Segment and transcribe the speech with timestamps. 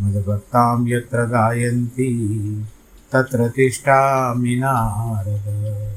[0.00, 2.10] मद्भक्तां यत्र गायन्ति,
[3.12, 5.94] तत्र तिष्ठामि नारद।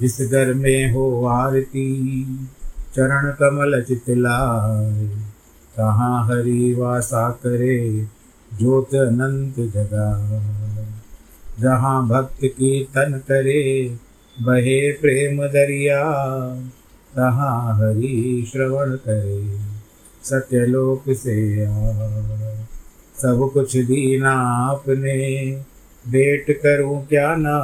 [0.00, 1.94] जिस घर में हो आरती
[2.96, 5.06] चरण कमल चितलाय
[5.76, 8.06] कहाँ हरि वासा करे
[8.58, 10.42] ज्योत अनंत जगा।
[11.60, 13.96] जहाँ भक्त कीर्तन करे,
[14.40, 16.02] बहे प्रेम दरिया।
[17.16, 19.60] तहाँ हरि श्रवण करे,
[20.24, 21.68] सत्यलोक से आ
[23.22, 24.32] सब कुछ दीना
[24.70, 25.50] आपने
[26.08, 27.58] भेंट करूँ क्या ना?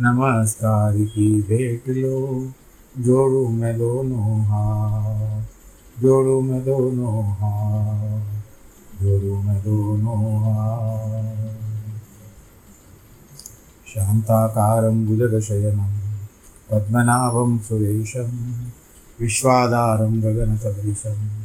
[0.00, 2.52] नमस्कार की भेंट लो।
[2.98, 5.42] जोड़ू मैं दोनों हाथ।
[6.02, 8.42] जोड़ू मैं दोनों हाथ।
[9.02, 11.52] जोड़ू मैं दोनों हाथ।
[13.86, 16.00] शान्ताकारं भुजगशयनं
[16.70, 18.62] पद्मनाभं सुरेशं।
[19.20, 21.42] विश्वाधारं गगनसदृशं।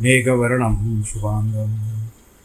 [0.00, 1.94] मेघवर्णं शुभाङ्गं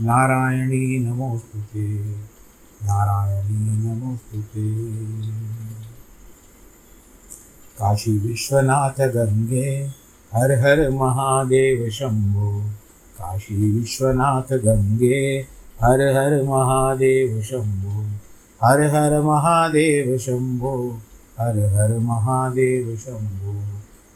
[0.00, 2.02] नारायणी नमोऽस्तु ते
[2.82, 4.86] नारायणी नमोऽस्तु ते
[7.78, 9.90] काशी विश्वनाथ गंगे,
[10.34, 12.60] हर हर महादेव शम्भो
[13.18, 15.46] काशी विश्वनाथ गंगे,
[15.82, 18.06] हर हर महादेव शंभो।
[18.62, 20.98] हर हर महादेव शंभो,
[21.40, 23.60] हर हर महादेव शंभो।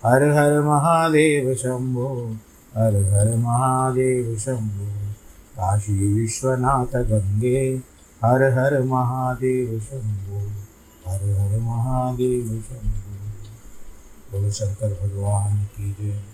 [0.08, 2.36] हर हर महादेव शंभो,
[2.76, 4.99] हर हर महादेव शंभो।
[5.60, 7.82] काशी विश्वनाथ गंगे
[8.24, 10.38] हर हर महादेव शंभो
[11.06, 13.10] हर हर महादेव शंभो
[14.32, 16.24] बोलो शंकर भगवान की जय।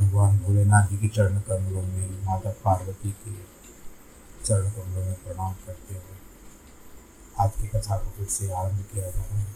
[0.00, 3.32] भगवान भोलेनाथ जी के चरण कमलों में, माता पार्वती के
[4.44, 6.18] चरण कमलों में प्रणाम करते हुए
[7.38, 9.46] आज की कथा को फिर से आरंभ किया जा रहा है।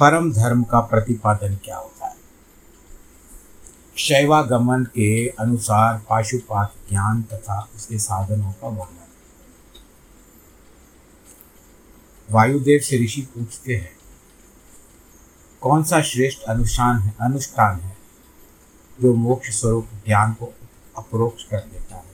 [0.00, 1.99] परम धर्म का प्रतिपादन क्या होता है?
[4.00, 9.08] शैवागमन के अनुसार पाशुपात ज्ञान तथा उसके साधनों का वर्णन।
[12.30, 13.92] वायुदेव से ऋषि पूछते हैं,
[15.62, 17.96] कौन सा श्रेष्ठ अनुष्ठान है अनुष्ठान है
[18.98, 20.52] जो मोक्ष स्वरूप ज्ञान को
[20.96, 22.04] अप्रोक्ष कर देता है?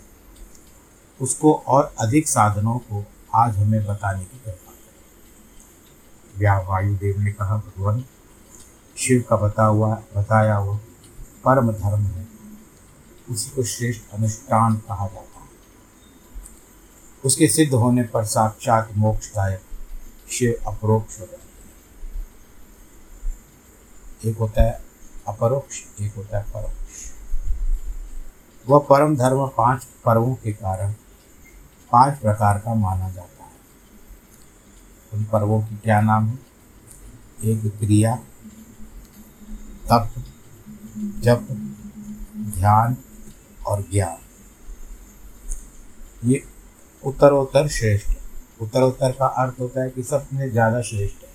[1.21, 3.05] उसको और अधिक साधनों को
[3.35, 8.05] आज हमें बताने की कृपा करें व्या, वायुदेव ने कहा, भगवान,
[8.97, 10.79] शिव का बता हुआ, बताया हुआ
[11.47, 12.29] परम धर्म है।
[13.31, 15.47] उसी को श्रेष्ठ अनुष्ठान कहा जाता है।
[17.25, 19.63] उसके सिद्ध होने पर साक्षात मोक्षदायक
[20.31, 21.47] शिव अप्रोक्ष हो जाता है।
[24.31, 24.85] एक होता है
[25.29, 27.13] अपरोक्ष, एक होता है परोक्ष।
[28.69, 30.93] वह परम धर्म पाँच पर्वों के कारण
[31.93, 33.51] पाँच प्रकार का माना जाता है।
[35.13, 36.39] उन पर्वों की क्या नाम है?
[37.45, 38.17] एक क्रिया,
[39.91, 40.25] तप
[40.97, 41.47] जप,
[42.51, 42.97] ध्यान
[43.67, 44.17] और ज्ञान।
[46.25, 46.43] ये
[47.03, 48.09] उत्तरोत्तर श्रेष्ठ
[48.61, 51.31] उत्तरोत्तर का अर्थ होता है कि सबसे ज़्यादा श्रेष्ठ है।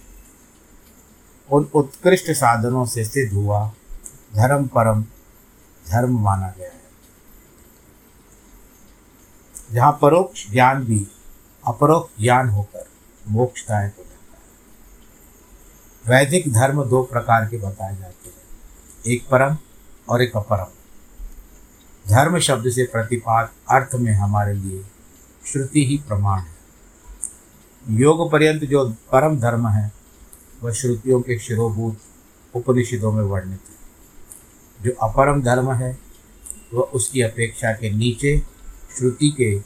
[1.50, 3.66] उन उत्कृष्ट साधनों से सिद्ध हुआ
[4.36, 5.04] धर्म परम
[5.86, 6.80] धर्म माना गया है।
[9.74, 11.07] जहाँ परोक्ष ज्ञान भी
[11.64, 12.86] अपरोक्ष ज्ञान होकर
[13.25, 14.44] मोक्षदायक हो जाता है।
[16.06, 18.41] वैदिक धर्म दो प्रकार के बताए जाते हैं।
[19.07, 19.57] एक परम
[20.09, 20.65] और एक अपरम।
[22.09, 24.86] धर्म शब्द से प्रतिपाद अर्थ में हमारे लिए
[25.45, 26.56] श्रुति ही प्रमाण है।
[27.89, 29.92] योग पर्यंत जो परम धर्म है,
[30.63, 31.98] वह श्रुतियों के शिरोभूत
[32.56, 33.81] उपनिषदों में वर्णित है।
[34.83, 35.97] जो अपरम धर्म है,
[36.74, 38.44] वह उसकी अपेक्षा के नीचे
[38.97, 39.62] श्रुति के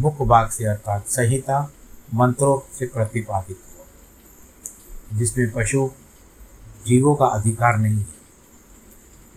[0.00, 1.72] मुख्य भाग से अर्थात संहिता
[2.14, 5.90] मंत्रों से प्रतिपादित हुआ। जिसमें पशु
[6.86, 8.17] जीवों का अधिकार नहीं है।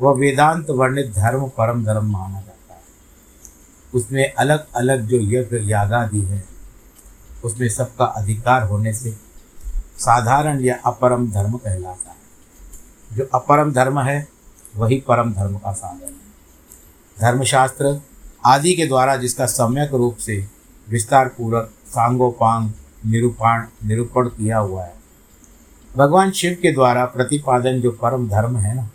[0.02, 2.82] वह वेदांत वर्णित धर्म परम धर्म माना जाता है।
[3.94, 6.44] उसमें अलग अलग जो यज्ञ यागादि है,
[7.44, 9.12] उसमें सबका अधिकार होने से
[9.98, 14.28] साधारण या अपरम धर्म कहलाता है। जो अपरम धर्म है,
[14.76, 16.32] वही परम धर्म का साधन है।
[17.18, 18.02] धर्मशास्त्र
[18.46, 20.48] आदि के द्वारा जिसका सम्यक रूप से
[20.88, 22.70] विस्तार पूर्वक सांगोपांग,
[23.06, 24.94] निरूपाण, निरूपण किया हुआ है,
[25.98, 28.90] भगवान शिव के द्वारा प्रतिपादन जो परम धर्म है ना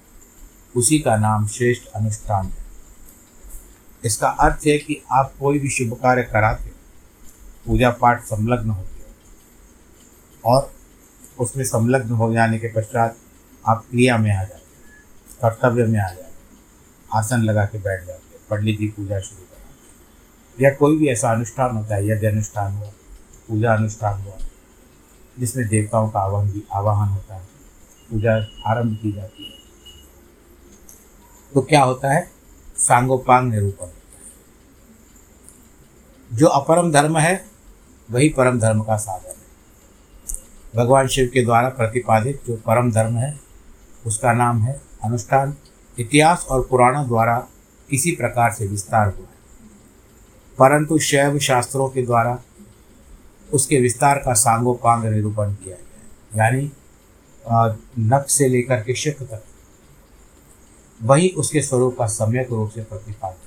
[0.76, 2.64] उसी का नाम श्रेष्ठ अनुष्ठान है।
[4.02, 6.70] इसका अर्थ है कि आप कोई भी शुभ कार्य कराते
[7.67, 9.06] पूजा पाठ संलग्न होते हो,
[10.44, 10.73] और
[11.38, 13.17] उसमें संलग्न हो जाने के पश्चात
[13.64, 14.64] आप क्रिया में आ जाते
[15.40, 16.25] कर्तव्य में आ जाते
[17.11, 21.76] आसन लगा के बैठ जाते पंडित जी पूजा शुरू कराते या कोई भी ऐसा अनुष्ठान
[21.76, 22.90] होता है, यज्ञ अनुष्ठान हुआ
[23.49, 24.38] पूजा अनुष्ठान हुआ
[25.38, 27.44] जिसमें देवताओं का आवाहन आवाहन होता है,
[28.11, 28.34] पूजा
[28.67, 29.56] आरंभ की जाती है।
[31.54, 32.31] तो क्या होता है?
[32.76, 33.96] सांगोपांग निरूपण होता है।
[36.32, 37.44] जो अपरम धर्म है,
[38.10, 39.37] वही परम धर्म का साधन है।
[40.76, 43.40] भगवान शिव के द्वारा प्रतिपादित जो परम धर्म है,
[44.06, 45.56] उसका नाम है अनुष्ठान।
[45.98, 47.46] इतिहास और पुराणों द्वारा
[47.90, 49.37] किसी प्रकार से विस्तार हुआ है।
[50.58, 52.42] परंतु शैव शास्त्रों के द्वारा
[53.52, 56.72] उसके विस्तार का सांगोपांग निरूपण किया गया यानी
[57.99, 59.44] नख से लेकर के शिख तक
[61.02, 63.38] वही उसके स्वरूप का सम्यक रूप से प्रतिपादित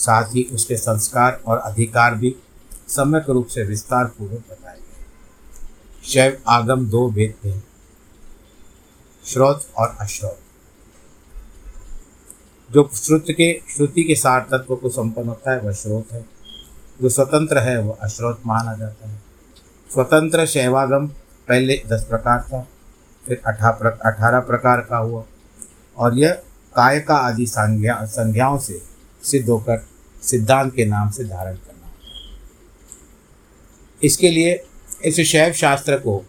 [0.00, 2.36] साथ ही उसके संस्कार और अधिकार भी
[2.88, 5.06] सम्यक रूप से विस्तार पूर्वक बताए गए
[6.04, 7.60] शैव आगम दो भेद थे,
[9.24, 10.38] श्रोत और अश्रोत।
[12.72, 16.26] जो श्रुत के, श्रुति के सार तत्व को संपन्न होता है, वह श्रोत है।
[17.02, 19.22] जो स्वतंत्र है, वह अश्रोत माना जाता है।
[19.92, 21.06] स्वतंत्र शैवागम
[21.48, 22.68] पहले दस प्रकार था,
[23.26, 25.24] फिर अठारह प्रकार का हुआ।
[25.98, 26.32] और यह
[26.74, 28.82] कायका आदि संज्ञा, संज्ञाओं से
[29.22, 29.86] सिद्ध होकर
[30.22, 31.90] सिद्धांत के नाम से धारण करना।
[34.02, 34.64] इसके लिए
[35.04, 36.24] इस शैव शास्त्र को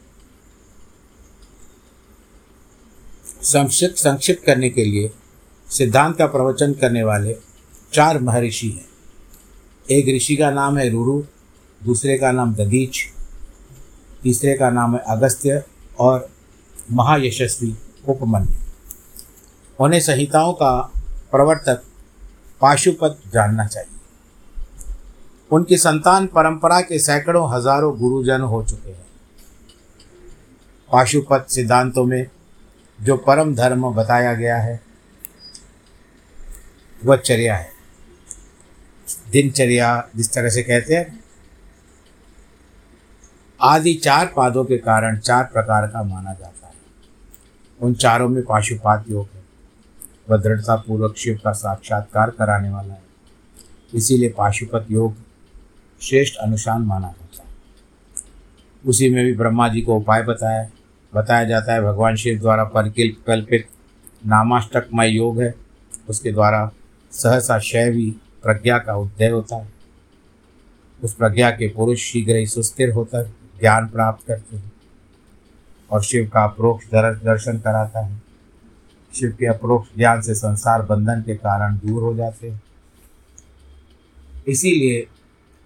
[3.44, 5.12] संक्षिप्त संक्षिप्त करने के लिए
[5.70, 7.36] सिद्धांत का प्रवचन करने वाले
[7.94, 8.86] चार महर्षि हैं।
[9.92, 11.24] एक ऋषि का नाम है रुरु,
[11.84, 13.06] दूसरे का नाम ददीच,
[14.24, 15.64] तीसरे का नाम है अगस्त्य
[16.00, 16.30] और
[16.92, 17.76] महायशस्वी
[18.08, 18.69] उपमन्यु।
[19.80, 20.72] उन्हें संहिताओं का
[21.32, 21.84] प्रवर्तक
[22.62, 23.98] पाशुपत जानना चाहिए।
[25.52, 29.06] उनकी संतान परंपरा के सैकड़ों हज़ारों गुरुजन हो चुके हैं।
[30.90, 32.28] पाशुपत सिद्धांतों में
[33.00, 34.82] जो परम धर्म बताया गया है,
[37.02, 37.72] वह चर्या है।
[39.32, 41.20] दिनचर्या जिस तरह से कहते हैं,
[43.60, 46.74] आदि चार पादों के कारण चार प्रकार का माना जाता है।
[47.80, 49.39] उन चारों में पाशुपात योग है।
[50.30, 53.02] वह दृढ़तापूर्वक शिव का साक्षात्कार कराने वाला है।
[53.94, 55.16] इसीलिए पाशुपत योग
[56.02, 57.50] श्रेष्ठ अनुशान माना जाता है।
[58.86, 60.70] उसी में भी ब्रह्मा जी को उपाय बताया
[61.16, 63.68] बताया जाता है, भगवान शिव द्वारा परिकल्पित
[64.28, 65.56] नामाष्टकमय योग है।
[66.10, 66.72] उसके द्वारा
[67.12, 68.12] सहसा शैवी
[68.44, 69.70] प्रज्ञा का उदय होता है।
[71.04, 73.24] उस प्रज्ञा के पुरुष शीघ्र ही सुस्थिर होकर
[73.60, 74.72] ज्ञान प्राप्त करते हैं
[75.92, 78.29] और शिव का अप्रोक्ष दर्शन कराता है।
[79.14, 82.62] शिव के अप्रोक्ष ज्ञान से संसार बंधन के कारण दूर हो जाते हैं।
[84.48, 85.08] इसीलिए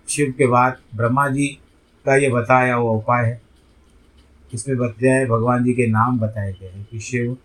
[0.09, 1.47] शिव के बाद ब्रह्मा जी
[2.05, 3.41] का ये बताया हुआ उपाय है।
[4.53, 7.37] इसमें बताया भगवान जी के नाम बताए गए हैं कि शिव,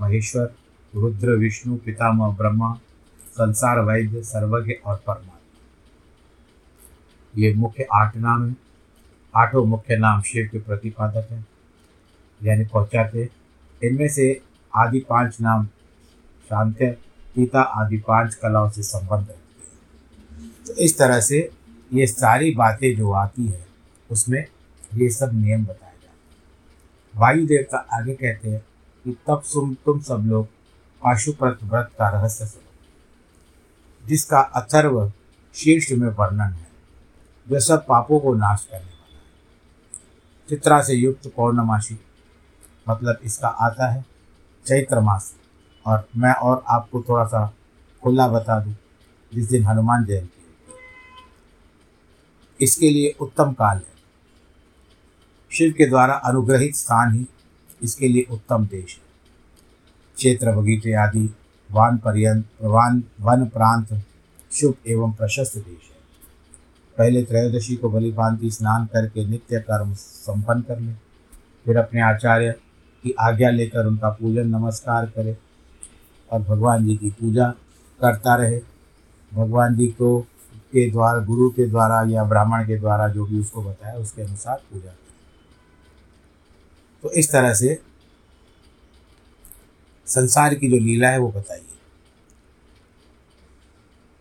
[0.00, 0.54] महेश्वर,
[0.94, 2.80] रुद्र, विष्णु, पितामह, ब्रह्मा,
[3.26, 5.38] संसार वैद्य, सर्वज्ञ और परमात्मा।
[7.38, 8.56] ये मुख्य आठ नाम हैं।
[9.36, 11.46] आठों मुख्य नाम शिव के प्रतिपादक हैं।
[12.42, 13.28] यानी पहुँचाते
[13.84, 14.40] इनमें से
[14.74, 15.66] आदि पाँच नाम
[16.50, 16.90] शांत्य
[17.34, 21.38] पिता आदि पाँच कलाओं से संबंध रखते हैं। तो इस तरह से
[21.92, 23.66] ये सारी बातें जो आती है,
[24.10, 24.44] उसमें
[24.94, 28.60] ये सब नियम बताए जाते हैं। वायु देवता आगे कहते हैं
[29.04, 30.46] कि तब सुम तुम सब लोग
[31.02, 32.70] पाशुपत व्रत का रहस्य सुनो,
[34.04, 35.12] जिसका अथर्व
[35.54, 36.66] शीर्ष में वर्णन है,
[37.46, 41.98] जो सब पापों को नाश करने वाला है। चित्रा से युक्त पौर्णमासी
[42.88, 44.04] मतलब इसका आता है।
[44.66, 45.34] चैत्र मास।
[45.86, 47.54] और मैं और आपको थोड़ा सा
[48.02, 48.76] खुला बता दूँ,
[49.34, 50.74] जिस दिन हनुमान जयंती होती
[52.64, 53.94] इसके लिए उत्तम काल है।
[55.52, 57.26] शिव के द्वारा अनुग्रहित स्थान ही
[57.82, 59.02] इसके लिए उत्तम देश है।
[60.16, 61.34] क्षेत्र बगीचे आदि,
[61.72, 64.02] वान पर्यंत, वान, वन प्रांत
[64.52, 65.94] शुभ एवं प्रशस्त देश है।
[66.98, 70.98] पहले त्रयोदशी को बलि भांति स्नान करके नित्य कर्म संपन्न कर लें।
[71.64, 72.54] फिर अपने आचार्य
[73.04, 75.36] की आज्ञा लेकर उनका पूजन नमस्कार करे
[76.30, 77.48] और भगवान जी की पूजा
[78.00, 78.60] करता रहे।
[79.32, 83.62] भगवान जी को के द्वारा, गुरु के द्वारा या ब्राह्मण के द्वारा जो भी उसको
[83.62, 85.02] बताया, उसके अनुसार पूजा। करे
[87.02, 87.78] तो इस तरह से
[90.06, 91.62] संसार की जो लीला है वो बताइए।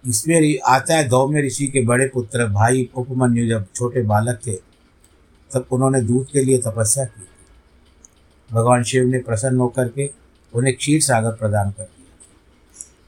[0.03, 4.55] इसमें आता है दौम्य ऋषि के बड़े पुत्र, भाई उपमन्यु जब छोटे बालक थे,
[5.51, 7.27] तब उन्होंने दूध के लिए तपस्या की।
[8.53, 10.11] भगवान शिव ने प्रसन्न होकर के
[10.53, 12.17] उन्हें क्षीर सागर प्रदान कर दिया।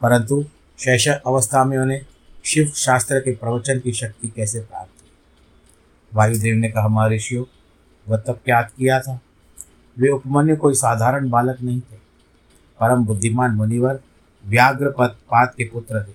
[0.01, 0.45] परंतु
[0.79, 2.05] शैशव अवस्था में उन्हें
[2.45, 5.09] शिव शास्त्र के प्रवचन की शक्ति कैसे प्राप्त हुई?
[6.13, 7.45] वायुदेव ने कहा महर्षियों
[8.07, 9.21] वह तब क्या किया था?
[9.99, 11.95] वे उपमन्यु कोई साधारण बालक नहीं थे।
[12.79, 13.99] परम बुद्धिमान मुनिवर
[14.45, 16.13] व्याघ्र पात के पुत्र थे।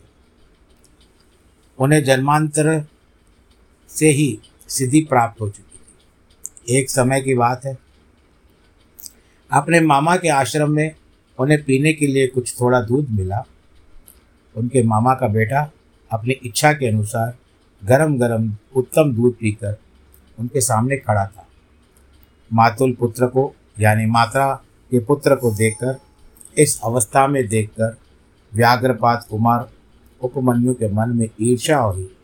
[1.79, 2.87] उन्हें जन्मांतर
[3.89, 7.90] से ही सिद्धि प्राप्त हो चुकी थी। एक समय की बात है
[9.53, 10.95] अपने मामा के आश्रम में
[11.39, 13.45] उन्हें पीने के लिए कुछ थोड़ा दूध मिला।
[14.57, 15.71] उनके मामा का बेटा
[16.13, 17.35] अपनी इच्छा के अनुसार
[17.85, 19.79] गरम गरम उत्तम दूध पीकर
[20.39, 21.47] उनके सामने खड़ा था।
[22.53, 24.55] मातुल पुत्र को, यानी माता
[24.91, 26.01] के पुत्र को देखकर,
[26.59, 27.97] इस अवस्था में देखकर
[28.55, 29.71] व्याघ्रपात कुमार
[30.21, 32.17] उपमन्यु के मन में ईर्षा हुई।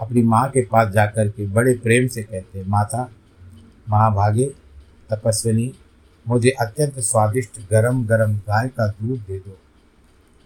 [0.00, 3.10] अपनी माँ के पास जाकर के बड़े प्रेम से कहते, माता,
[3.88, 4.46] महाभागे,
[5.10, 5.74] तपस्विनी
[6.26, 9.56] मुझे अत्यंत स्वादिष्ट गरम गरम गाय का दूध दे दो।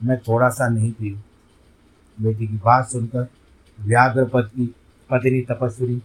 [0.01, 1.23] मैं थोड़ा सा नहीं पीऊँ।
[2.19, 3.29] बेटी की बात सुनकर
[3.79, 4.67] व्याघ्र पत्नी
[5.11, 6.01] पत्नी तपस्विनी,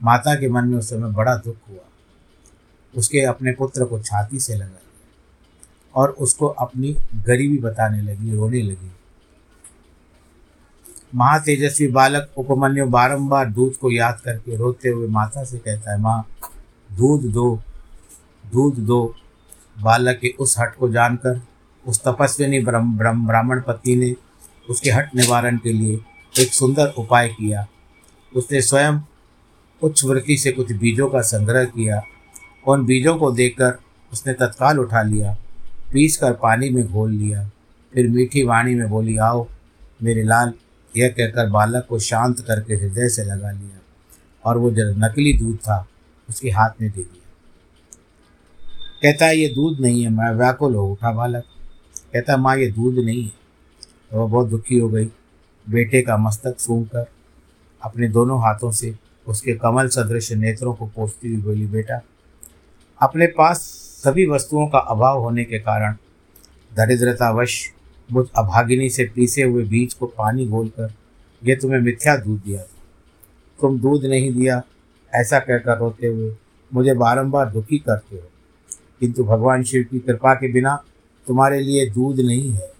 [0.00, 1.84] माता के मन में उस समय बड़ा दुख हुआ।
[2.94, 4.80] उसके अपने पुत्र को छाती से लगा
[5.94, 8.90] और उसको अपनी गरीबी बताने लगी, रोने लगी।
[11.14, 16.26] महातेजस्वी बालक उपमन्यु बारंबार दूध को याद करके रोते हुए माता से कहता है, माँ,
[16.90, 17.62] दूध दो
[18.52, 19.14] दूध दो।
[19.82, 21.40] बालक के उस हट को जानकर,
[21.86, 24.14] उस तपस्विनी ब्राह्मण पति ने
[24.70, 26.00] उसके हट निवारण के लिए
[26.34, 27.66] एक सुंदर उपाय किया।
[28.32, 29.00] उसने स्वयं
[29.82, 32.02] उच्च वृत्ति से कुछ बीजों का संग्रह किया
[32.68, 33.78] उन बीजों को देखकर
[34.12, 35.36] उसने तत्काल उठा लिया
[35.92, 37.48] पीस कर पानी में घोल लिया।
[37.94, 39.46] फिर मीठी वाणी में बोली, आओ,
[40.02, 40.52] मेरे लाल,
[40.96, 43.78] यह कहकर बालक को शांत करके हृदय से लगा लिया
[44.44, 45.86] और वो जो नकली दूध था,
[46.28, 47.19] उसके हाथ में दे दिया।
[49.02, 51.44] कहता है, ये दूध नहीं है, मैं व्याकुल हो उठा बालक।
[52.12, 53.32] कहता माँ, ये दूध नहीं है।
[54.10, 55.04] तो वह बहुत दुखी हो गई।
[55.68, 57.06] बेटे का मस्तक सूंघ कर
[57.82, 58.94] अपने दोनों हाथों से
[59.26, 62.00] उसके कमल सदृश नेत्रों को पोसती हुई बोली, बेटा,
[63.02, 63.58] अपने पास
[64.04, 65.96] सभी वस्तुओं का अभाव होने के कारण
[66.76, 67.72] दरिद्रतावश,
[68.12, 70.94] मुझ अभागिनी से पीसे हुए बीज को पानी घोल कर
[71.44, 72.68] यह तुम्हें मिथ्या दूध दिया। था
[73.60, 74.62] तुम दूध नहीं दिया,
[75.14, 76.36] ऐसा कहकर रोते हुए
[76.74, 78.22] मुझे बारंबार दुखी करते हो।
[79.00, 80.82] किंतु भगवान शिव की कृपा के बिना
[81.26, 82.72] तुम्हारे लिए दूध नहीं है।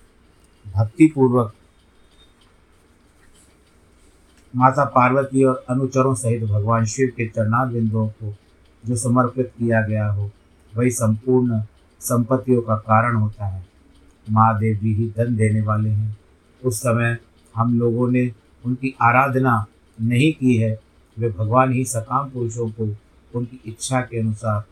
[0.77, 1.55] भक्तिपूर्वक
[4.57, 8.35] माता पार्वती और अनुचरों सहित भगवान शिव के चरणाबिंदुओं को
[8.87, 10.31] जो समर्पित किया गया हो,
[10.77, 11.62] वही संपूर्ण
[12.00, 13.67] संपत्तियों का कारण होता है।
[14.31, 16.17] महादेव जी ही धन देने वाले हैं।
[16.65, 17.19] उस समय
[17.57, 18.33] हम लोगों ने
[18.65, 19.67] उनकी आराधना
[20.00, 20.81] नहीं की है।
[21.19, 22.97] वे भगवान ही सकाम पुरुषों को
[23.39, 24.65] उनकी इच्छा के अनुसार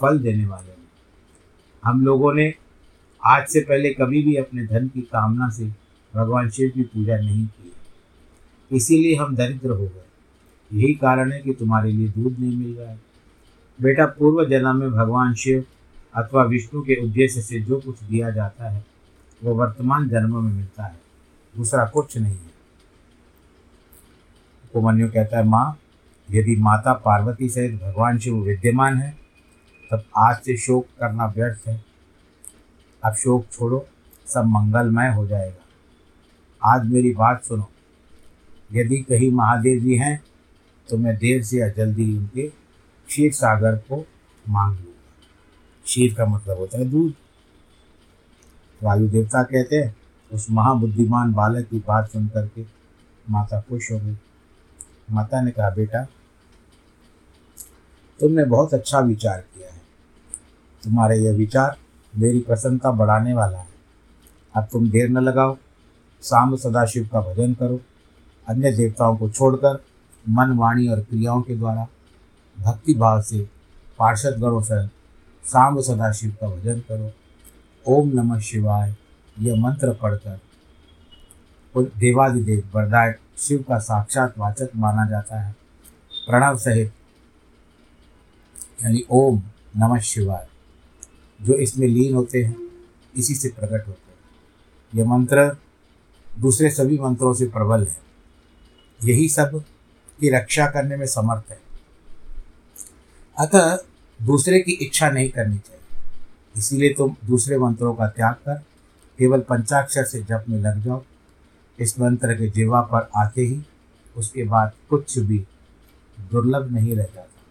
[0.00, 0.75] फल देने वाले हैं।
[1.86, 2.54] हम लोगों ने
[3.24, 5.64] आज से पहले कभी भी अपने धन की कामना से
[6.14, 7.72] भगवान शिव की पूजा नहीं की
[8.72, 10.04] इसीलिए हम दरिद्र हो गए।
[10.72, 13.00] यही कारण है कि तुम्हारे लिए दूध नहीं मिल रहा है।
[13.82, 15.64] बेटा, पूर्व जन्म में भगवान शिव
[16.14, 18.84] अथवा विष्णु के उद्देश्य से जो कुछ दिया जाता है,
[19.44, 21.00] वो वर्तमान जन्म में मिलता है।
[21.56, 22.56] दूसरा कुछ नहीं है।
[24.74, 25.78] उपमन्यु कहता है, माँ,
[26.30, 29.25] यदि माता पार्वती सहित भगवान शिव विद्यमान है
[29.90, 31.84] तब आज से शोक करना व्यर्थ है।
[33.04, 33.86] अब शोक छोड़ो,
[34.26, 37.68] सब मंगलमय हो जाएगा। आज मेरी बात सुनो।
[38.72, 40.22] यदि कहीं महादेव जी हैं
[40.88, 42.46] तो मैं देर से या जल्दी उनके
[43.08, 44.06] क्षीर सागर को
[44.48, 45.24] मांग लूँगा।
[45.84, 47.14] क्षीर का मतलब होता है दूध।
[48.82, 49.96] वायु देवता कहते हैं,
[50.32, 52.64] उस महाबुद्धिमान बालक की बात सुन करके
[53.30, 54.16] माता खुश हो गई।
[55.10, 56.04] माता ने कहा, बेटा,
[58.20, 59.75] तुमने बहुत अच्छा विचार किया है।
[60.86, 61.76] तुम्हारे यह विचार
[62.16, 63.66] मेरी प्रसन्नता बढ़ाने वाला है।
[64.56, 65.56] अब तुम देर न लगाओ।
[66.22, 67.80] सांब सदाशिव का भजन करो।
[68.48, 69.84] अन्य देवताओं को छोड़कर
[70.28, 71.86] मन, वाणी और क्रियाओं के द्वारा
[72.60, 73.48] भक्ति भाव से
[73.98, 74.86] पार्षद गणों से
[75.44, 77.12] सांब सदाशिव का भजन करो।
[77.86, 78.94] ओम नमः शिवाय।
[79.38, 80.40] यह मंत्र पढ़कर
[81.76, 85.56] देवादिदेव वरदाय शिव का साक्षात वाचक माना जाता है।
[86.28, 86.92] प्रणव सहित
[88.84, 89.42] यानी ओम
[89.76, 90.46] नमः शिवाय।
[91.42, 92.56] जो इसमें लीन होते हैं,
[93.16, 94.18] इसी से प्रकट होते हैं।
[94.94, 95.56] यह मंत्र
[96.40, 97.96] दूसरे सभी मंत्रों से प्रबल है।
[99.04, 99.64] यही सब
[100.20, 101.60] की रक्षा करने में समर्थ है।
[103.38, 103.78] अतः
[104.22, 106.10] दूसरे की इच्छा नहीं करनी चाहिए।
[106.56, 108.58] इसीलिए तुम दूसरे मंत्रों का त्याग कर,
[109.18, 111.04] केवल पंचाक्षर से जप में लग जाओ।
[111.78, 113.62] इस मंत्र के जीवा पर आते ही
[114.16, 115.46] उसके बाद कुछ भी
[116.30, 117.42] दुर्लभ नहीं रह जाता।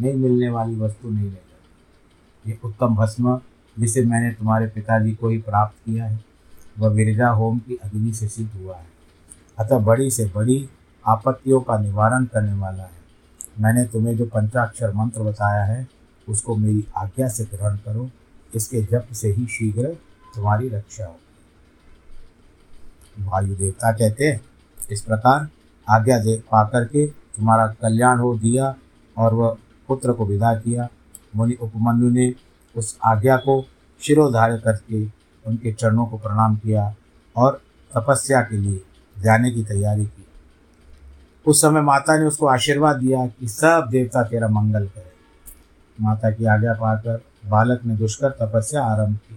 [0.00, 1.36] नहीं मिलने वाली वस्तु नहीं रह
[2.46, 3.40] ये उत्तम भस्म
[3.78, 6.24] जिसे मैंने तुम्हारे पिताजी को ही प्राप्त किया है।
[6.78, 8.86] वह विरजा होम की अग्नि से सिद्ध हुआ है।
[9.58, 10.68] अतः बड़ी से बड़ी
[11.04, 13.02] आपत्तियों का निवारण करने वाला है।
[13.60, 15.88] मैंने तुम्हें जो पंचाक्षर मंत्र बताया है,
[16.28, 18.10] उसको मेरी आज्ञा से ग्रहण करो।
[18.54, 19.96] इसके जप से ही शीघ्र
[20.34, 21.16] तुम्हारी रक्षा हो
[23.20, 24.40] वायु देवता कहते हैं,
[24.92, 25.48] इस प्रकार
[25.90, 28.74] आज्ञा दे पा करके तुम्हारा कल्याण हो दिया
[29.18, 29.56] और वह
[29.88, 30.88] पुत्र को विदा किया।
[31.36, 32.34] मुनि उपमन्यु ने
[32.76, 33.66] उस आज्ञा को
[34.00, 35.04] शिरोधार्य करके
[35.46, 36.94] उनके चरणों को प्रणाम किया
[37.36, 37.60] और
[37.96, 38.80] तपस्या के लिए
[39.18, 40.26] जाने की तैयारी की।
[41.46, 45.12] उस समय माता ने उसको आशीर्वाद दिया कि सब देवता तेरा मंगल करे।
[46.00, 49.34] माता की आज्ञा पाकर बालक ने दुष्कर तपस्या आरंभ की।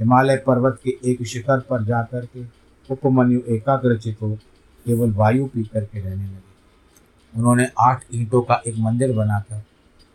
[0.00, 2.44] हिमालय पर्वत के एक शिखर पर जाकर के
[2.90, 4.38] उपमन्यु एकाग्रचित हो
[4.86, 9.62] केवल वायु पी करके रहने लगे। उन्होंने आठ ईंटों का एक मंदिर बनाकर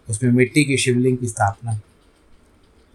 [0.09, 1.79] उसमें मिट्टी की शिवलिंग की स्थापना,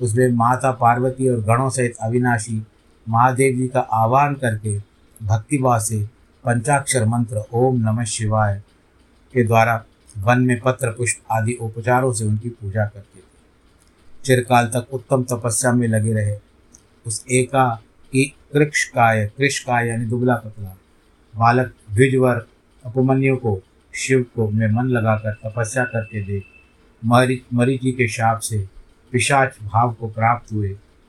[0.01, 2.63] उसमें माता पार्वती और गणों सहित अविनाशी
[3.09, 4.79] महादेव जी का आह्वान करके
[5.23, 6.05] भक्तिभाव से
[6.45, 8.63] पंचाक्षर मंत्र ओम नमः शिवाय
[9.35, 9.85] के द्वारा
[10.19, 15.73] वन में पत्र, पुष्प आदि उपचारों से उनकी पूजा करते थे। चिरकाल तक उत्तम तपस्या
[15.73, 16.37] में लगे रहे।
[17.07, 17.69] उस एका
[18.13, 20.77] की कृक्षकाय कृषकाय यानी दुबला पतला
[21.35, 22.47] बालक, द्विजवर,
[22.85, 23.61] अपमन्यु को,
[23.95, 26.45] शिव को में मन लगाकर तपस्या करते देख
[27.03, 28.59] मरीचि के शाप से
[29.13, 30.69] पिशाच भाव को प्राप्त हुए।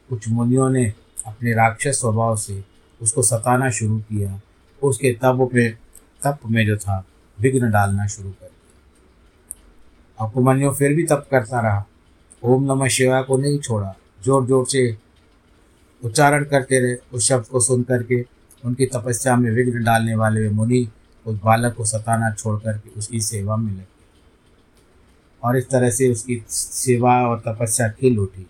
[0.10, 0.86] कुछ मुनियों ने
[1.28, 2.64] अपने राक्षस स्वभाव से
[3.02, 4.40] उसको सताना शुरू किया।
[4.82, 5.78] उसके तप में
[6.26, 7.04] तप में जो था,
[7.38, 11.86] विघ्न डालना शुरू कर दिया। अपमन्यु फिर भी तप करता रहा।
[12.44, 13.94] ओम नमः शिवाय को नहीं छोड़ा।
[14.26, 14.98] ज़ोर ज़ोर से
[16.02, 18.22] उच्चारण करते रहे। उस शब्द को सुन करके
[18.64, 20.88] उनकी तपस्या में विघ्न डालने वाले मुनि
[21.26, 23.93] उस बालक को सताना छोड़ करके उसकी सेवा में लगे।
[25.44, 28.46] और इस तरह से उसकी सेवा और तपस्या खिल उठी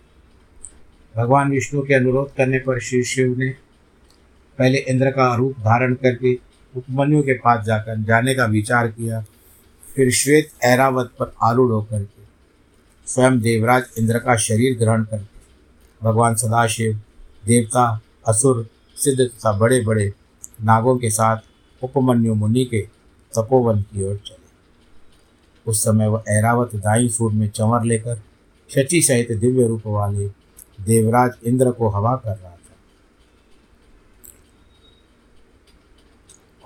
[1.16, 3.48] भगवान विष्णु के अनुरोध करने पर श्री शिव ने
[4.58, 6.34] पहले इंद्र का रूप धारण करके
[6.76, 9.24] उपमन्यु के पास जाकर जाने का विचार किया।
[9.94, 12.22] फिर श्वेत ऐरावत पर आरूढ़ होकर के
[13.06, 17.00] स्वयं देवराज इंद्र का शरीर ग्रहण करके भगवान सदाशिव,
[17.46, 20.12] देवता, असुर, सिद्ध तथा बड़े बड़े
[20.62, 21.36] नागों के साथ
[21.84, 22.80] उपमन्यु मुनि के
[23.34, 24.43] तपोवन की ओर चले।
[25.66, 28.20] उस समय वह ऐरावत दाई सूर में चंवर लेकर
[28.70, 30.28] शची सहित दिव्य रूप वाले
[30.80, 32.72] देवराज इंद्र को हवा कर रहा था।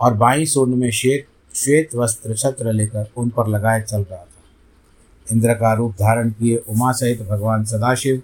[0.01, 5.33] और बाई सूर्य में श्वेत श्वेत वस्त्र छत्र लेकर उन पर लगाए चल रहा था।
[5.33, 8.23] इंद्र का रूप धारण किए उमा सहित भगवान सदाशिव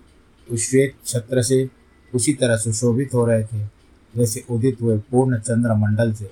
[0.48, 1.68] उस श्वेत छत्र से
[2.14, 3.64] उसी तरह सुशोभित हो रहे थे,
[4.14, 6.30] जैसे उदित हुए पूर्ण चंद्र मंडल से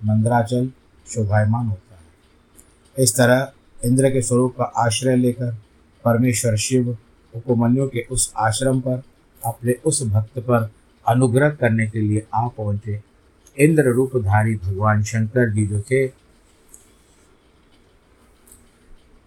[0.00, 0.70] मंद्राचल
[1.06, 3.52] शोभायमान होता है। इस तरह
[3.84, 5.56] इंद्र के स्वरूप का आश्रय लेकर
[6.04, 6.98] परमेश्वर शिव
[7.36, 9.02] उपमन्यु के उस आश्रम पर
[9.44, 10.70] अपने उस भक्त पर
[11.08, 13.02] अनुग्रह करने के लिए आ पहुँचे।
[13.58, 16.06] इंद्र रूपधारी भगवान शंकर जी जो थे,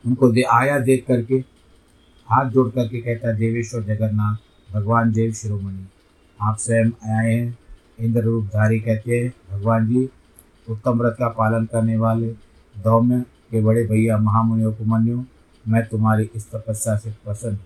[0.05, 1.35] उनको दे आया देख करके,
[2.29, 4.35] हाथ जोड़ करके कहता, देवेश्वर जगन्नाथ,
[4.73, 5.85] भगवान देव शिरोमणि।
[6.41, 7.57] आप स्वयं आए हैं।
[7.99, 10.09] इंद्र रूपधारी कहते हैं, भगवान जी,
[10.69, 12.27] उत्तम व्रत का पालन करने वाले,
[12.77, 15.23] दौम्य के बड़े भैया महामुनि उपमन्यु
[15.65, 17.57] मैं तुम्हारी इस तपस्या से प्रसन्न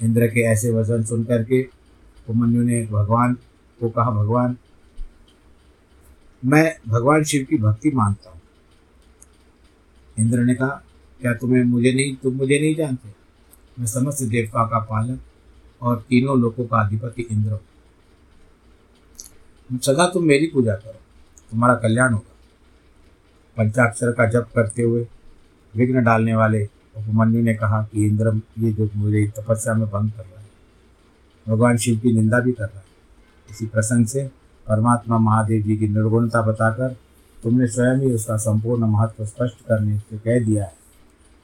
[0.00, 3.34] इंद्र के ऐसे वचन सुन करके उपमन्यु ने भगवान
[3.80, 4.56] को कहा, भगवान,
[6.42, 8.40] मैं भगवान शिव की भक्ति मानता हूँ।
[10.18, 10.82] इंद्र ने कहा,
[11.20, 13.08] क्या तुम्हें मुझे नहीं, तुम मुझे नहीं जानते?
[13.78, 15.20] मैं समस्त देवता का पालक
[15.82, 17.60] और तीनों लोगों का अधिपति इंद्र हो।
[19.82, 21.00] सदा तुम मेरी पूजा करो,
[21.50, 22.35] तुम्हारा कल्याण होगा।
[23.56, 25.06] पंचाक्षर का जप करते हुए
[25.76, 26.64] विघ्न डालने वाले
[26.96, 30.46] उपमन्यु ने कहा कि इंद्र, ये जो मुझे तपस्या में भंग कर रहा है,
[31.48, 32.84] भगवान शिव की निंदा भी कर रहा है।
[33.50, 34.30] इसी प्रसंग से
[34.68, 36.96] परमात्मा महादेव जी की निर्गुणता बताकर
[37.42, 40.74] तुमने स्वयं ही उसका संपूर्ण महत्व स्पष्ट करने से कह दिया है।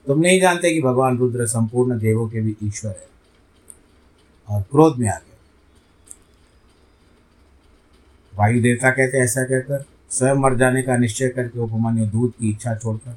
[0.07, 3.13] तुम नहीं जानते कि भगवान रुद्र संपूर्ण देवों के भी ईश्वर है।
[4.49, 5.37] और क्रोध में आ गए।
[8.35, 12.75] वायु देवता कहते ऐसा कहकर स्वयं मर जाने का निश्चय करके उपमान्य दूध की इच्छा
[12.75, 13.17] छोड़कर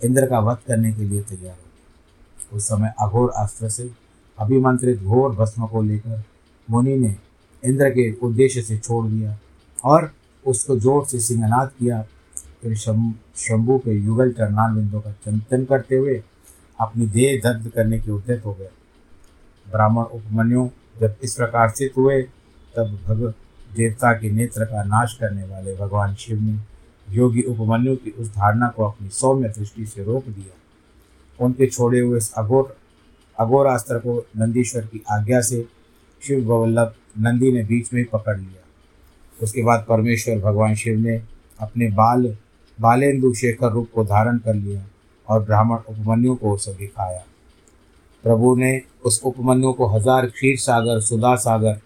[0.00, 3.90] इंद्र का वध करने के लिए तैयार हो उस समय अघोर अस्त्र से
[4.38, 6.22] अभिमंत्रित घोर भस्म को लेकर
[6.68, 7.14] मुनि ने
[7.62, 9.38] इंद्र के उद्देश्य से छोड़ दिया
[9.84, 10.10] और
[10.44, 12.02] उसको ज़ोर से सिंहनाद किया।
[12.62, 16.22] फिर शंभु के युगल चरणान बिंदु का चिंतन करते हुए
[16.80, 18.70] अपनी देह दर्द करने के उद्यत हो गए।
[19.66, 20.68] ब्राह्मण उपमन्यु
[21.00, 22.20] जब इस प्रकार स्थित हुए,
[22.74, 23.32] तब भग
[23.76, 26.58] देवता के नेत्र का नाश करने वाले भगवान शिव ने
[27.08, 32.18] योगी उपमन्यु की उस धारणा को अपनी सौम्य दृष्टि से रोक दिया। उनके छोड़े हुए
[32.18, 32.76] इस अघोर
[33.38, 35.64] अघोरास्त्र को नंदीश्वर की आज्ञा से
[36.22, 38.62] शिव वल्लभ नंदी ने बीच में पकड़ लिया।
[39.34, 41.20] उसके बाद परमेश्वर भगवान शिव ने
[41.60, 42.36] अपने बाल
[42.78, 44.84] बालेंदु शेखर रूप को धारण कर लिया
[45.28, 47.22] और ब्राह्मण उपमन्यु को उसे दिखाया।
[48.24, 51.80] प्रभु ने उस उपमन्यु को हज़ार क्षीर सागर सुधा सागर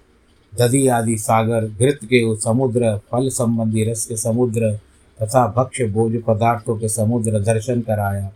[0.58, 4.80] दधि आदि सागर, घृत के समुद्र, फल संबंधी रस के समुद्र,
[5.22, 8.32] तथा भक्ष्य भोज पदार्थों के समुद्र दर्शन कराया।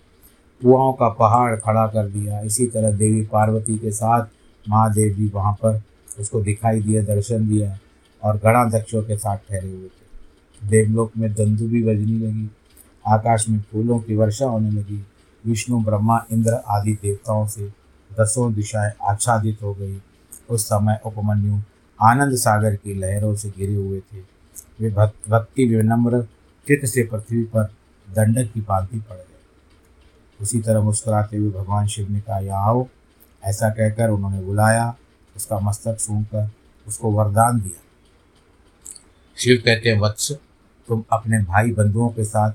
[0.62, 4.26] कुआओं का पहाड़ खड़ा कर दिया। इसी तरह देवी पार्वती के साथ
[4.68, 5.82] महादेव जी वहाँ पर
[6.20, 7.78] उसको दिखाई दिया, दर्शन दिया,
[8.24, 10.02] और गणा दक्षों के साथ ठहरे हुए थे।
[10.68, 12.50] देवलोक में दंदु भी बजने लगी।
[13.06, 15.06] आकाश में फूलों की वर्षा होने लगी।
[15.46, 17.68] विष्णु, ब्रह्मा, इंद्र आदि देवताओं से
[18.20, 20.02] दसों दिशाएँ आच्छादित हो गई।
[20.50, 21.58] उस समय उपमन्यु
[22.00, 24.20] आनंद सागर की लहरों से घिरे हुए थे।
[24.80, 24.90] वे
[25.28, 26.22] भक्ति विनम्र
[26.66, 27.64] चित्त से पृथ्वी पर
[28.10, 29.24] दंडक की पालती पड़ गए।
[30.40, 32.86] उसी तरह मुस्कुराते हुए भगवान शिव ने कहा, यहाँ आओ।
[33.44, 34.96] ऐसा कहकर उन्होंने बुलाया,
[35.36, 36.50] उसका मस्तक सूंघकर
[36.86, 37.82] उसको वरदान दिया।
[39.36, 40.32] शिव कहते हैं, वत्स,
[40.88, 42.52] तुम अपने भाई बंधुओं के साथ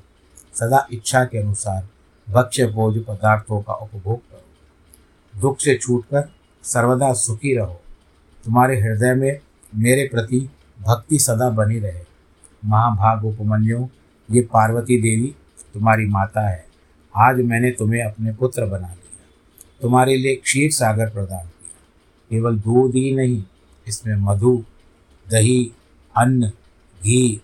[0.53, 1.87] सदा इच्छा के अनुसार
[2.29, 6.29] भक्ष्य भोज पदार्थों का उपभोग करो। दुख से छूटकर
[6.63, 7.81] सर्वदा सुखी रहो।
[8.47, 9.39] तुम्हारे हृदय में
[9.75, 10.49] मेरे प्रति
[10.81, 12.01] भक्ति सदा बनी रहे।
[12.65, 13.87] महाभाग उपमन्यु
[14.31, 15.35] ये पार्वती देवी
[15.73, 16.65] तुम्हारी माता है।
[17.15, 19.25] आज मैंने तुम्हें अपने पुत्र बना लिया।
[19.81, 21.87] तुम्हारे लिए क्षीर सागर प्रदान किया।
[22.29, 23.43] केवल दूध ही नहीं,
[23.87, 24.63] इसमें मधु,
[25.31, 25.71] दही,
[26.17, 26.47] अन्न,
[27.03, 27.41] घी,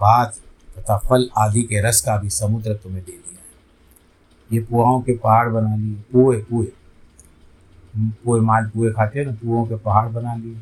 [0.00, 0.36] भात
[0.78, 3.46] तथा फल आदि के रस का भी समुद्र तुम्हें दे दिया है।
[4.52, 6.66] ये पुआओं के पहाड़ बना लिए। पुए पुए।
[7.96, 10.56] पुए माल पुए खाते हैं ना कुओं के पहाड़ बना लिए।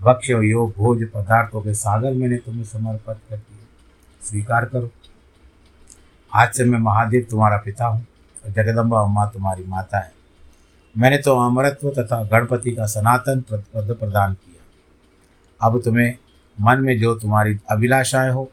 [0.00, 3.58] भक्ष्य योग भोज पदार्थों के सागर मैंने तुम्हें समर्पित कर दिए।
[4.22, 4.90] स्वीकार करो।
[6.32, 8.06] आज से मैं महादेव तुम्हारा पिता हूँ
[8.44, 10.12] और जगदम्बा माँ तुम्हारी माता है।
[10.94, 16.14] मैंने तो अमरत्व तथा गणपति का सनातन पद प्रदान किया। अब तुम्हें
[16.58, 18.50] मन में जो तुम्हारी अभिलाषाएँ हो,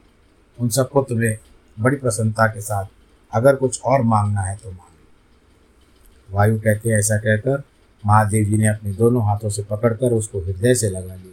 [0.58, 1.38] उन सबको तुम्हें
[1.78, 2.86] बड़ी प्रसन्नता के साथ
[3.34, 7.64] अगर कुछ और मांगना है तो मांगो। वायु कहते हैं, ऐसा कहकर
[8.06, 11.32] महादेव जी ने अपने दोनों हाथों से पकड़कर उसको हृदय से लगा लिया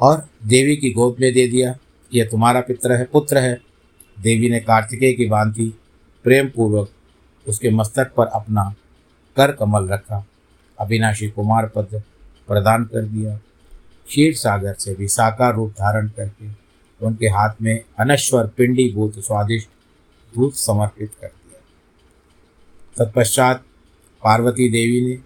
[0.00, 1.74] और देवी की गोद में दे दिया,
[2.12, 3.60] यह तुम्हारा पित्र है, पुत्र है।
[4.16, 5.72] देवी ने कार्तिकेय की भांति
[6.24, 6.90] प्रेम पूर्वक
[7.46, 8.74] उसके मस्तक पर अपना
[9.36, 10.24] कर कमल रखा,
[10.78, 12.02] अविनाशी कुमार पद
[12.48, 13.36] प्रदान कर दिया।
[14.06, 16.48] क्षीर सागर से भी साकार रूप धारण करके
[17.00, 19.68] उनके हाथ में अनश्वर पिंडी भूत स्वादिष्ट
[20.34, 21.60] दूध समर्पित कर दिया।
[22.96, 23.62] तत्पश्चात
[24.24, 25.18] पार्वती देवी ने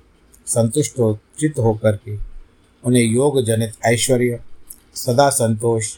[0.46, 2.16] संतुष्ट हो चित्त होकर के
[2.84, 4.40] उन्हें योग जनित ऐश्वर्य,
[4.94, 5.96] सदा संतोष,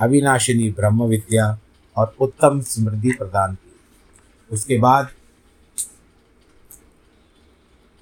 [0.00, 1.58] अविनाशिनी ब्रह्म विद्या
[1.96, 3.72] और उत्तम समृद्धि प्रदान की।
[4.52, 5.08] उसके बाद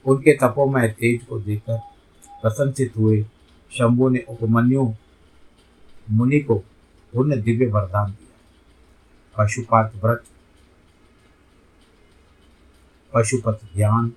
[0.07, 1.79] उनके तपोमय तेज को देखकर
[2.43, 3.23] प्रशंसित हुए
[3.73, 4.95] शंभु ने उपमन्यु
[6.11, 6.55] मुनि को
[7.13, 8.29] पुण्य दिव्य वरदान दिया।
[9.37, 10.25] पशुपात व्रत,
[13.15, 14.13] पशुपत ध्यान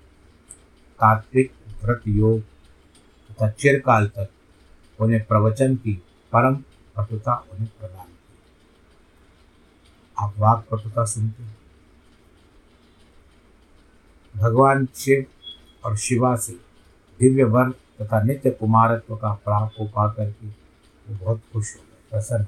[1.02, 2.40] तात्विक व्रत योग
[3.30, 4.28] तथा चिरकाल तक
[4.98, 5.94] उन्हें प्रवचन की
[6.32, 6.56] परम
[6.96, 8.38] पटुता उन्हें प्रदान की।
[10.16, 11.56] आप वाक पटुता सुनते हैं।
[14.34, 15.24] भगवान शिव
[15.84, 16.52] और शिवा से
[17.20, 22.10] दिव्य वर तथा नित्य कुमारत्व का प्राप्त हो पा करके वो बहुत खुश हो गए,
[22.10, 22.46] प्रसन्न हो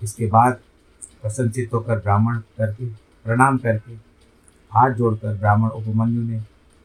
[0.00, 0.60] इसके बाद
[1.22, 2.86] प्रसन्नचित होकर ब्राह्मण करके,
[3.24, 3.92] प्रणाम करके
[4.72, 6.40] हाथ जोड़कर ब्राह्मण उपमन्यु ने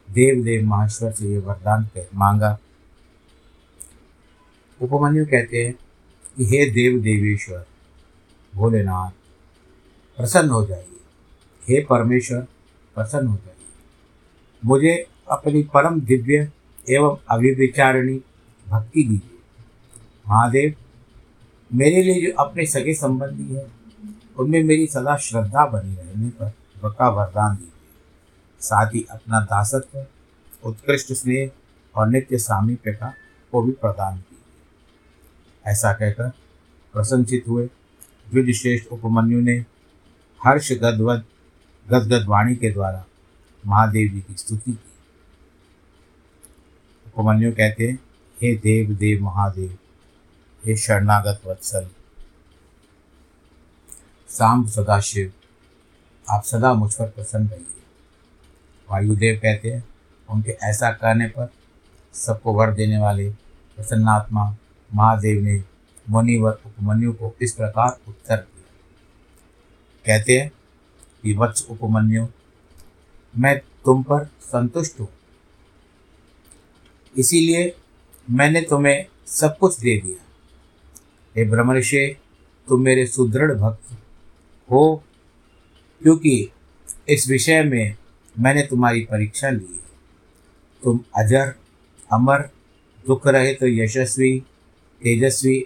[0.10, 2.60] देव देव महेश्वर से ये वरदान कह मांगा।
[4.82, 5.74] उपमन्यु कहते हैं
[6.38, 7.66] कि, हे देव देवेश्वर
[8.56, 9.12] भोलेनाथ,
[10.18, 10.90] प्रसन्न हो जाइए।
[11.70, 12.42] हे परमेश्वर,
[12.96, 13.58] प्रसन्न हो जाइए।
[14.66, 16.52] मुझे अपनी परम दिव्य
[16.90, 18.22] एवं अभिविचारिणी
[18.68, 19.40] भक्ति दीजिए।
[20.28, 20.76] महादेव,
[21.74, 23.72] मेरे लिए जो अपने सगे संबंधी है,
[24.40, 26.52] उनमें मेरी सदा श्रद्धा बनी रहने पर
[26.84, 27.72] बका वरदान दीजिए।
[28.62, 30.06] साथ ही अपना दासत्व,
[30.64, 31.52] उत्कृष्ट स्नेह
[31.96, 33.14] और नित्य सामीप्य का
[33.52, 36.30] को भी प्रदान कीजिए। ऐसा कहकर
[36.94, 37.66] प्रसन्नचित हुए
[38.28, 39.58] द्विजश्रेष्ठ उपमन्यु ने
[40.42, 41.24] हर्ष गदवद,
[41.88, 43.06] गदगद वाणी के द्वारा
[43.66, 44.92] महादेव जी की स्तुति की।
[47.08, 48.00] उपमन्यु कहते हैं
[48.38, 49.78] हे देव देव महादेव,
[50.64, 51.88] हे शरणागत वत्सल,
[54.30, 55.32] सांब सदाशिव,
[56.28, 57.77] आप सदा मुझ पर प्रसन्न रहिए।
[58.92, 59.84] वायुदेव कहते हैं,
[60.30, 61.50] उनके ऐसा कहने पर
[62.14, 63.30] सबको वर देने वाले
[63.76, 64.58] प्रसन्नात्मा
[64.96, 65.64] महादेव ने
[66.10, 68.66] मुनिवर उपमन्यु को इस प्रकार उत्तर दिया।
[70.06, 70.52] कहते हैं
[71.24, 72.28] कि वत्स उपमन्यु,
[73.38, 75.08] मैं तुम पर संतुष्ट हूँ।
[77.18, 77.76] इसीलिए
[78.30, 80.24] मैंने तुम्हें सब कुछ दे दिया।
[81.36, 82.18] हे ब्रह्मऋषि,
[82.68, 83.98] तुम मेरे सुदृढ़ भक्त
[84.72, 85.04] हो,
[86.02, 86.52] क्योंकि
[87.10, 87.96] इस विषय में
[88.40, 89.88] मैंने तुम्हारी परीक्षा ली है।
[90.84, 91.56] तुम अजर,
[92.14, 92.50] अमर,
[93.08, 94.40] दुख रहे तो यशस्वी,
[95.04, 95.66] तेजस्वी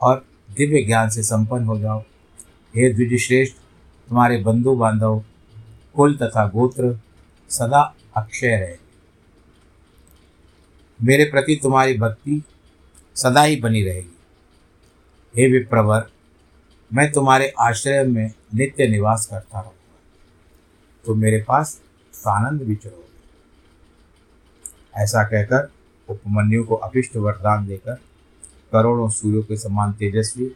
[0.00, 2.00] और दिव्य ज्ञान से संपन्न हो जाओ।
[2.76, 3.56] हे द्विजश्रेष्ठ,
[4.08, 5.24] तुम्हारे बंधु बांधव
[5.94, 7.00] कुल तथा गोत्र,
[7.50, 8.76] सदा अक्षय रहे।
[11.02, 12.42] मेरे प्रति तुम्हारी भक्ति
[13.16, 14.16] सदा ही बनी रहेगी।
[15.36, 16.10] हे विप्रवर,
[16.94, 20.00] मैं तुम्हारे आश्रय में नित्य निवास करता रहूँगा।
[21.06, 21.82] तुम मेरे पास
[22.22, 23.10] सानंद विचरोगे
[25.02, 25.70] ऐसा कहकर
[26.08, 27.94] उपमन्यु को अभिष्ट वरदान देकर
[28.72, 30.46] करोड़ों सूर्यों के समान तेजस्वी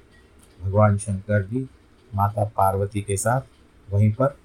[0.61, 1.69] भगवान शंकर जी
[2.13, 3.41] माता पार्वती के साथ
[3.89, 4.37] वहीं पर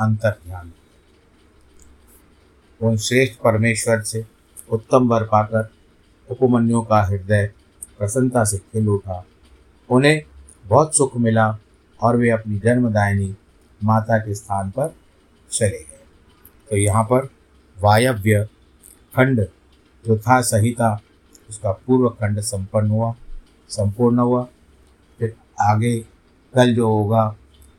[0.00, 0.72] अंतर ध्यान
[2.80, 4.24] उन श्रेष्ठ परमेश्वर से
[4.70, 5.68] उत्तम वर पाकर
[6.28, 7.46] उपमन्यु का हृदय
[7.98, 9.24] प्रसन्नता से खिल उठा।
[9.90, 10.22] उन्हें
[10.64, 11.46] बहुत सुख मिला
[12.00, 13.34] और वे अपनी जन्मदायिनी
[13.80, 14.94] माता के स्थान पर
[15.50, 15.89] चले गए।
[16.70, 17.28] तो यहाँ पर
[17.78, 18.44] वायव्य
[19.16, 19.46] खंड
[20.06, 21.00] जो था संहिता,
[21.48, 23.14] उसका पूर्व खंड संपन्न हुआ,
[23.68, 24.48] संपूर्ण हुआ।
[25.18, 25.98] फिर आगे
[26.54, 27.36] कल जो होगा,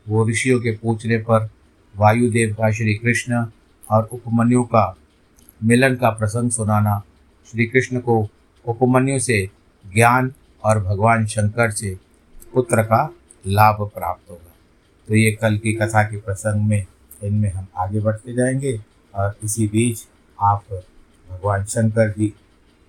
[0.09, 1.49] वो ऋषियों के पूछने पर
[1.95, 3.45] वायुदेव का श्री कृष्ण
[3.91, 4.97] और उपमन्यु का
[5.63, 7.01] मिलन का प्रसंग सुनाना,
[7.51, 8.29] श्री कृष्ण को
[8.65, 9.49] उपमन्यु से
[9.93, 11.97] ज्ञान और भगवान शंकर से
[12.53, 13.13] पुत्र का
[13.47, 14.53] लाभ प्राप्त होगा।
[15.07, 16.85] तो ये कल की कथा के प्रसंग में
[17.23, 18.81] इनमें हम आगे बढ़ते जाएँगे
[19.15, 20.07] और इसी बीच
[20.41, 20.65] आप
[21.29, 22.27] भगवान शंकर जी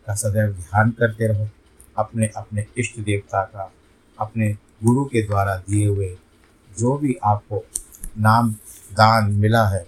[0.07, 1.49] का सदैव ध्यान करते रहो,
[1.97, 3.73] अपने अपने इष्ट देवता का,
[4.19, 4.53] अपने
[4.85, 6.17] गुरु के द्वारा दिए हुए
[6.79, 7.65] जो भी आपको
[8.19, 8.53] नाम
[8.93, 9.87] दान मिला है,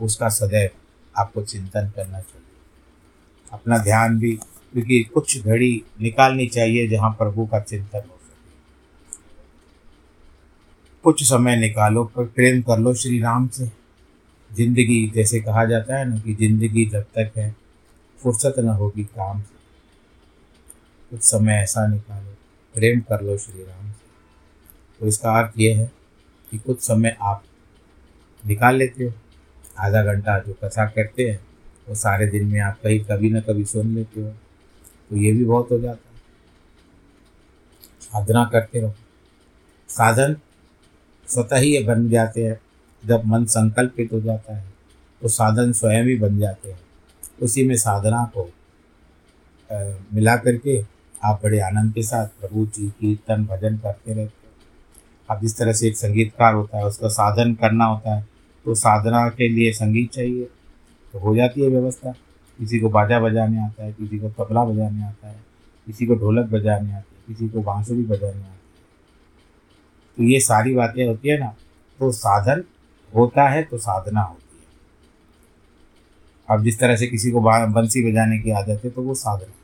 [0.00, 0.70] उसका सदैव
[1.16, 2.46] आपको चिंतन करना चाहिए।
[3.52, 4.32] अपना ध्यान भी,
[4.72, 9.18] क्योंकि कुछ घड़ी निकालनी चाहिए जहाँ प्रभु का चिंतन हो सके।
[11.04, 13.79] कुछ समय निकालो पर प्रेम कर लो श्री राम से।
[14.50, 17.54] ज़िंदगी, जैसे कहा जाता है ना कि ज़िंदगी जब तक है,
[18.20, 19.58] फुर्सत न होगी काम से।
[21.12, 22.34] कुछ समय ऐसा निकालो,
[22.74, 24.08] प्रेम कर लो श्री राम से।
[25.00, 25.90] तो इसका अर्थ ये है
[26.52, 27.42] कि कुछ समय आप
[28.44, 29.12] निकाल लेते हो,
[29.78, 31.40] आधा घंटा जो कथा करते हैं,
[31.88, 34.30] वो सारे दिन में आप कहीं कभी ना कभी सुन लेते हो
[35.10, 36.18] तो ये भी बहुत हो जाता है।
[38.02, 38.94] साधना करते रहो।
[39.88, 40.36] साधन
[41.28, 42.60] स्वतः ही बन जाते हैं।
[43.02, 44.64] जब मन संकल्पित हो जाता है
[45.22, 46.78] तो साधन स्वयं ही बन जाते हैं।
[47.42, 48.42] उसी में साधना को
[49.70, 49.78] आ,
[50.14, 50.80] मिला करके
[51.24, 54.54] आप बड़े आनंद के साथ प्रभु जी कीर्तन भजन करते रहते हैं।
[55.28, 58.26] अब जिस तरह से एक संगीतकार होता है उसका साधन करना होता है
[58.66, 60.44] तो साधना के लिए संगीत चाहिए
[61.14, 62.10] तो हो जाती है व्यवस्था।
[62.58, 65.38] किसी को बाजा बजाने आता है किसी को तबला बजाने आता है
[65.86, 68.58] किसी को ढोलक बजाने आती है किसी को बांसुरी बजाने आती है।
[70.16, 71.54] तो ये सारी बातें होती है ना
[72.00, 72.64] तो साधन
[73.14, 74.58] होता है तो साधना होती है।
[76.48, 79.54] अब जिस तरह से किसी को बंसी बजाने की आदत है तो वो साधना।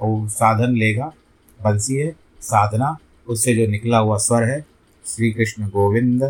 [0.00, 1.12] और वो साधन लेगा,
[1.60, 2.96] बंसी है, साधना,
[3.28, 4.60] उससे जो निकला हुआ स्वर है
[5.06, 6.22] श्री कृष्ण गोविंद,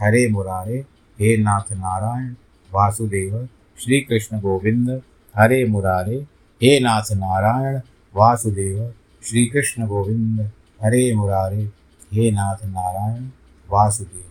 [0.00, 0.78] हरे मुरारे,
[1.20, 2.34] हे नाथ नारायण,
[2.72, 4.90] वासुदेव श्री कृष्ण गोविंद,
[5.36, 6.16] हरे मुरारे,
[6.62, 7.80] हे नाथ नारायण,
[8.14, 10.40] वासुदेव श्री कृष्ण गोविंद,
[10.82, 11.62] हरे मुरारे,
[12.12, 13.28] हे नाथ नारायण,
[13.70, 14.29] वासुदेव।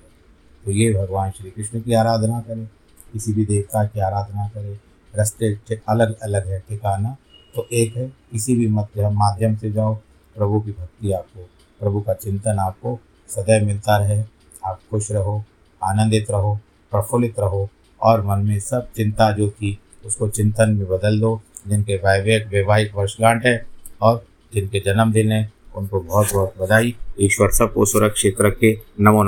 [0.66, 2.70] तो ये भगवान श्री कृष्ण की आराधना करें।
[3.14, 4.80] किसी भी देवता की आराधना करें।
[5.16, 7.18] रास्ते अलग अलग है, ठिकाना
[7.56, 9.96] तो एक है। किसी भी मध्य माध्यम से जाओ,
[10.38, 14.24] प्रभु की भक्ति आपको, प्रभु का चिंतन आपको सदैव मिलता रहे।
[14.66, 15.44] आप खुश रहो,
[15.84, 16.60] आनंदित रहो,
[16.92, 17.70] प्रफुल्लित रहो
[18.02, 22.96] और मन में सब चिंता जो थी, उसको चिंतन में बदल दो। जिनके वैवाहिक वैवाहिक
[22.96, 23.66] वर्षगांठ है
[24.02, 29.18] और जिनके जन्मदिन है, उनको बहुत बहुत बधाई। ईश्वर सबको सुरक्षित रखे। नमो।